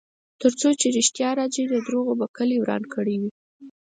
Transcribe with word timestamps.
ترڅو 0.41 0.69
چې 0.79 0.87
ریښتیا 0.97 1.29
راځي، 1.39 1.63
دروغو 1.85 2.13
به 2.19 2.27
کلی 2.37 2.57
وران 2.59 2.83
کړی 2.93 3.15
وي. 3.21 3.29